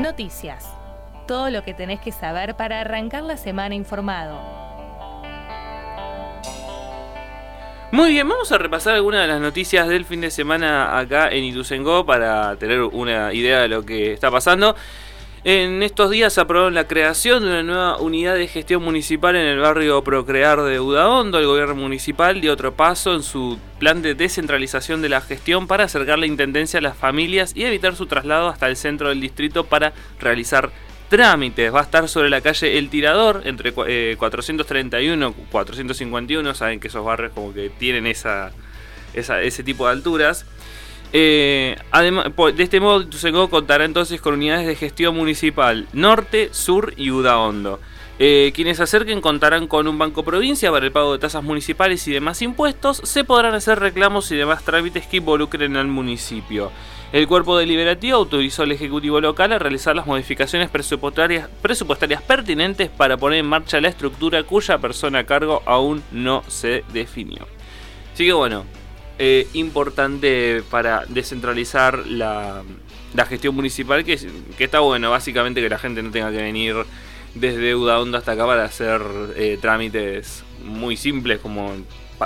[0.00, 0.66] Noticias.
[1.26, 4.40] Todo lo que tenés que saber para arrancar la semana informado.
[7.92, 11.44] Muy bien, vamos a repasar algunas de las noticias del fin de semana acá en
[11.44, 14.74] Ituzengo para tener una idea de lo que está pasando.
[15.42, 19.58] En estos días aprobó la creación de una nueva unidad de gestión municipal en el
[19.58, 21.38] barrio Procrear de Udaondo.
[21.38, 25.84] El gobierno municipal dio otro paso en su plan de descentralización de la gestión para
[25.84, 29.64] acercar la intendencia a las familias y evitar su traslado hasta el centro del distrito
[29.64, 30.72] para realizar
[31.08, 31.74] trámites.
[31.74, 36.54] Va a estar sobre la calle El Tirador, entre 431 y 451.
[36.54, 38.52] Saben que esos barrios como que tienen esa,
[39.14, 40.44] ese tipo de alturas.
[41.12, 47.10] Eh, de este modo, Ituzaingó contará entonces con unidades de gestión municipal Norte, Sur y
[47.10, 47.80] Udaondo.
[48.22, 52.06] Eh, quienes se acerquen contarán con un banco provincia para el pago de tasas municipales
[52.06, 53.00] y demás impuestos.
[53.02, 56.70] Se podrán hacer reclamos y demás trámites que involucren al municipio.
[57.12, 63.16] El cuerpo deliberativo autorizó al Ejecutivo local a realizar las modificaciones presupuestarias, presupuestarias pertinentes para
[63.16, 67.48] poner en marcha la estructura cuya persona a cargo aún no se definió.
[68.12, 68.64] Así que bueno,
[69.22, 72.62] eh, importante para descentralizar la,
[73.28, 74.18] gestión municipal, que,
[74.58, 76.74] está bueno, básicamente que la gente no tenga que venir
[77.34, 79.02] desde Deuda Onda hasta acá para hacer
[79.36, 81.70] eh, trámites muy simples como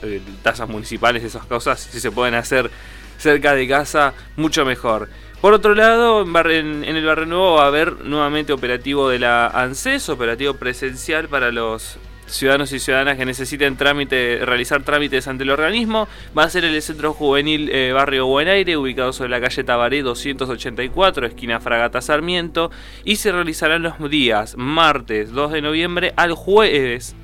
[0.00, 2.70] eh, tasas municipales, esas cosas, si se pueden hacer
[3.18, 5.10] cerca de casa, mucho mejor.
[5.42, 9.48] Por otro lado, en, en, el Barrio Nuevo va a haber nuevamente operativo de la
[9.48, 11.98] ANSES, operativo presencial para los
[12.28, 16.08] ciudadanos y ciudadanas que necesiten trámite, realizar trámites ante el organismo.
[16.36, 20.02] Va a ser el Centro Juvenil eh, Barrio Buen Aire, ubicado sobre la calle Tabaré
[20.02, 22.70] 284, esquina Fragata Sarmiento.
[23.04, 27.16] Y se realizarán los días martes 2 de noviembre al jueves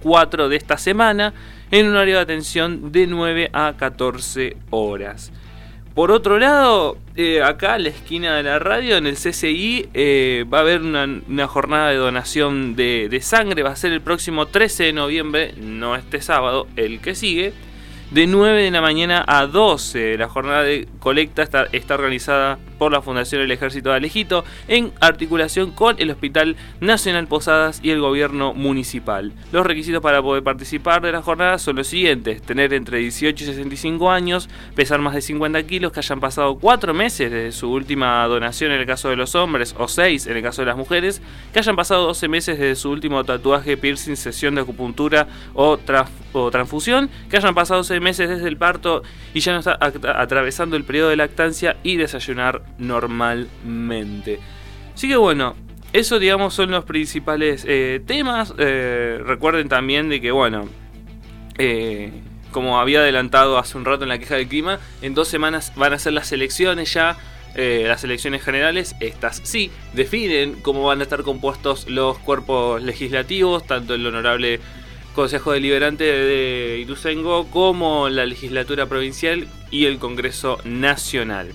[0.00, 1.34] 4 eh, de esta semana
[1.70, 5.32] en un horario de atención de 9 a 14 horas.
[5.94, 10.46] Por otro lado, eh, acá a la esquina de la radio, en el CCI, eh,
[10.52, 13.62] va a haber una, jornada de donación de, sangre.
[13.62, 17.52] Va a ser el próximo 13 de noviembre, no este sábado, el que sigue
[18.10, 20.16] de 9 de la mañana a 12.
[20.16, 21.42] La jornada de colecta
[21.72, 27.26] está organizada por la Fundación del Ejército de Alejito en articulación con el Hospital Nacional
[27.26, 29.32] Posadas y el gobierno municipal.
[29.52, 33.46] Los requisitos para poder participar de la jornada son los siguientes: tener entre 18 y
[33.46, 38.26] 65 años, pesar más de 50 kilos, que hayan pasado 4 meses desde su última
[38.26, 41.22] donación en el caso de los hombres o 6 en el caso de las mujeres,
[41.52, 45.78] que hayan pasado 12 meses desde su último tatuaje, piercing, sesión de acupuntura o,
[46.32, 49.02] o transfusión, que hayan pasado 6 meses desde el parto
[49.34, 54.38] y ya no está atravesando el periodo de lactancia y desayunar normalmente.
[54.94, 55.54] Así que bueno,
[55.92, 58.54] eso digamos son los principales eh, temas.
[58.58, 60.68] Eh, recuerden también de que bueno,
[61.58, 62.10] eh,
[62.50, 65.92] como había adelantado hace un rato en la queja del clima, en dos semanas van
[65.92, 67.16] a ser las elecciones ya.
[67.54, 73.94] las elecciones generales, estas sí, definen cómo van a estar compuestos los cuerpos legislativos, tanto
[73.94, 74.58] el honorable
[75.14, 81.50] Consejo Deliberante de Ituzaingó como la legislatura provincial y el Congreso Nacional.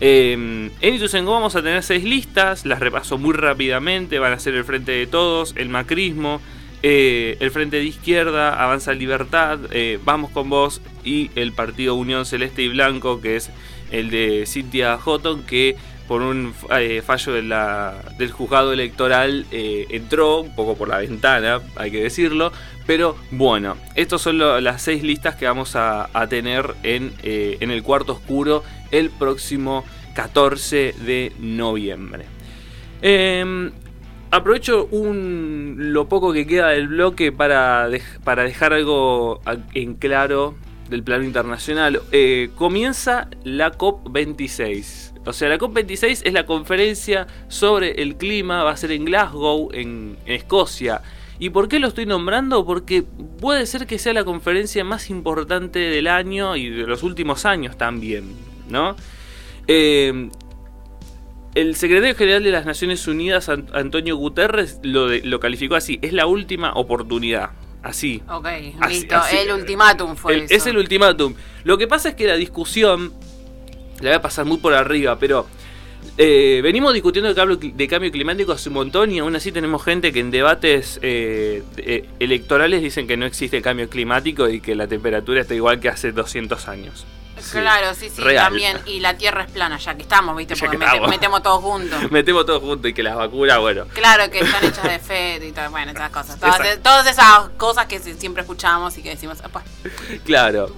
[0.00, 4.54] Em, en Ituzaingó vamos a tener seis listas, las repaso muy rápidamente, van a ser
[4.54, 6.40] el Frente de Todos, el Macrismo,
[6.82, 12.24] eh, el Frente de Izquierda, Avanza Libertad, eh, Vamos con Vos y el Partido Unión
[12.24, 13.50] Celeste y Blanco, que es
[13.90, 15.76] el de Cintia Houghton, que
[16.10, 22.02] por un eh, fallo del juzgado electoral entró un poco por la ventana, hay que
[22.02, 22.50] decirlo,
[22.84, 28.14] pero bueno, estas son las seis listas que vamos a, tener en, en el cuarto
[28.14, 29.84] oscuro el próximo
[30.16, 32.24] 14 de noviembre.
[33.02, 33.70] Em,
[34.32, 37.88] aprovecho un, lo poco que queda del bloque para,
[38.24, 39.42] para dejar algo
[39.74, 40.56] en claro
[40.90, 42.02] del plano internacional.
[42.12, 45.12] Eh, comienza la COP26.
[45.24, 49.70] O sea, la COP26 es la conferencia sobre el clima, va a ser en Glasgow,
[49.72, 51.02] en Escocia.
[51.38, 52.66] ¿Y por qué lo estoy nombrando?
[52.66, 57.46] Porque puede ser que sea la conferencia más importante del año y de los últimos
[57.46, 58.24] años también,
[58.68, 58.96] ¿no?
[59.66, 60.28] Eh,
[61.54, 66.26] el secretario general de las Naciones Unidas, Antonio Guterres, lo, lo calificó así, es la
[66.26, 67.50] última oportunidad.
[67.82, 68.22] Así.
[68.28, 68.46] Ok,
[68.88, 69.16] listo.
[69.32, 71.34] el ultimátum fue Es el ultimátum.
[71.64, 73.12] Lo que pasa es que la discusión,
[74.00, 75.46] la voy a pasar muy por arriba, pero
[76.16, 79.82] eh, venimos discutiendo de cambio, de cambio, climático hace un montón y aún así tenemos
[79.82, 84.60] gente que en debates eh, eh, electorales dicen que no existe el cambio climático y
[84.60, 87.06] que la temperatura está igual que hace 200 años.
[87.52, 88.78] Claro, sí, sí, también.
[88.86, 90.56] Y la tierra es plana, ya que estamos, ¿viste?
[90.56, 91.98] Porque metemos todos juntos.
[92.10, 93.86] metemos todos juntos y que las vacunas, bueno.
[93.94, 96.38] Claro, que están hechas de fe y todo, bueno, esas cosas.
[96.38, 99.64] Todas, esas cosas que siempre escuchamos y que decimos, pues.
[100.24, 100.70] Claro.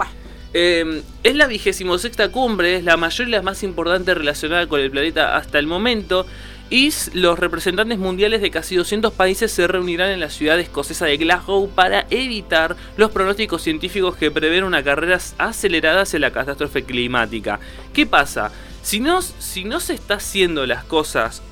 [0.54, 4.81] Em, es la vigésimo sexta cumbre, es la mayor y la más importante relacionada con
[4.81, 6.26] el planeta hasta el momento.
[6.70, 11.19] y los representantes mundiales de casi 200 países se reunirán en la ciudad escocesa de
[11.19, 17.60] Glasgow para evitar los pronósticos científicos que prevén una carrera acelerada hacia la catástrofe climática.
[17.93, 18.50] ¿Qué pasa?
[18.81, 21.43] Si no, si no se está haciendo las cosas,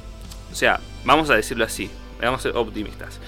[0.50, 3.20] o sea, vamos a decirlo así, vamos a ser optimistas.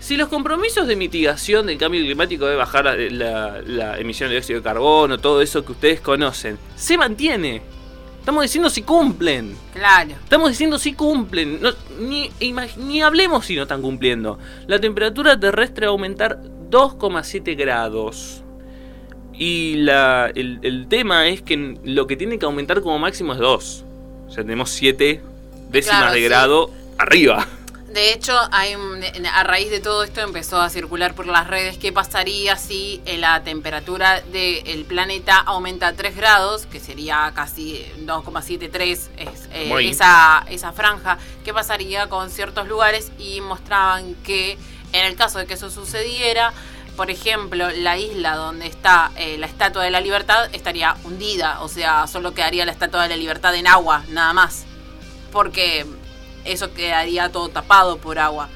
[0.00, 4.58] Si los compromisos de mitigación del cambio climático de bajar la, la emisión de dióxido
[4.58, 7.62] de carbono, todo eso que ustedes conocen, se mantiene,
[8.20, 9.56] Estamos diciendo si cumplen.
[9.72, 10.10] Claro.
[10.10, 11.58] Estamos diciendo si cumplen.
[11.98, 12.30] ni,
[12.76, 14.38] ni hablemos si no están cumpliendo.
[14.66, 16.38] La temperatura terrestre va a aumentar
[16.70, 18.44] 2,7 grados.
[19.32, 23.84] Y la, el, tema es que lo que tiene que aumentar como máximo es 2.
[24.28, 25.22] O sea, tenemos 7
[25.70, 27.48] décimas de grado arriba.
[27.90, 28.76] De hecho, hay,
[29.32, 33.18] a raíz de todo esto empezó a circular por las redes qué pasaría si eh,
[33.18, 41.18] la temperatura del planeta aumenta 3 grados, que sería casi 2,73 eh, esa, esa franja,
[41.44, 44.56] qué pasaría con ciertos lugares y mostraban que
[44.92, 46.52] en el caso de que eso sucediera,
[46.94, 51.68] por ejemplo, la isla donde está eh, la Estatua de la Libertad estaría hundida, o
[51.68, 54.64] sea, solo quedaría la Estatua de la Libertad en agua, nada más.
[55.32, 55.86] Porque
[56.44, 58.48] eso quedaría todo tapado por agua.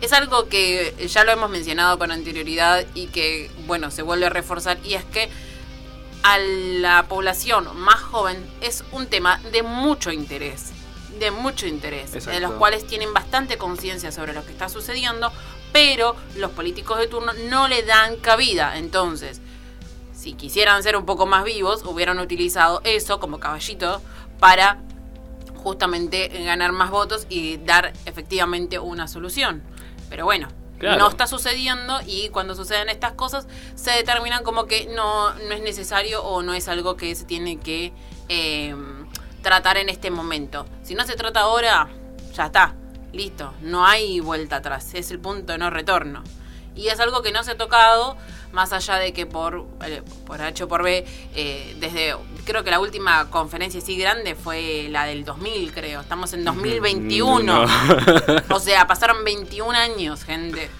[0.00, 4.30] Es algo que ya lo hemos mencionado con anterioridad y que, bueno, se vuelve a
[4.30, 5.30] reforzar y es que
[6.22, 10.72] a la población más joven es un tema de mucho interés,
[11.18, 15.30] de mucho interés, de los cuales tienen bastante conciencia sobre lo que está sucediendo,
[15.72, 18.78] pero los políticos de turno no le dan cabida.
[18.78, 19.40] Entonces,
[20.14, 24.00] si quisieran ser un poco más vivos, hubieran utilizado eso como caballito
[24.40, 24.78] para
[25.64, 29.62] justamente ganar más votos y dar efectivamente una solución.
[30.08, 30.48] Pero bueno,
[30.80, 35.62] no está sucediendo y cuando suceden estas cosas se determinan como que no, no es
[35.62, 37.92] necesario o no es algo que se tiene que
[38.28, 39.06] em,
[39.42, 40.66] tratar en este momento.
[40.82, 41.88] Si no se trata ahora,
[42.34, 42.74] ya está,
[43.12, 46.22] listo, no hay vuelta atrás, es el punto de no retorno.
[46.76, 48.16] Y es algo que no se ha tocado
[48.52, 52.70] más allá de que por, eh, por H o por B, eh, desde, creo que
[52.70, 57.64] la última conferencia así grande fue la del 2000, creo, estamos en 2021,
[58.50, 60.70] o sea, pasaron 21 años, gente.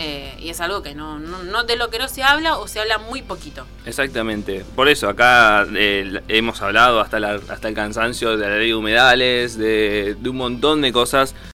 [0.00, 2.78] Eh, y es algo que no, no, de lo que no se habla o se
[2.78, 3.66] habla muy poquito.
[3.84, 4.64] Exactamente.
[4.76, 9.58] Por eso acá hemos hablado hasta, la, hasta el cansancio de la ley de humedales,
[9.58, 11.34] de, de un montón de cosas